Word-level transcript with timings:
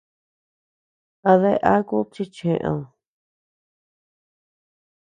¿A 1.31 1.31
dea 1.41 1.59
akud 1.73 2.05
chi 2.13 2.23
cheʼed? 2.35 2.81